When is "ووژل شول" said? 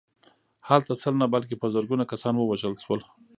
2.37-3.01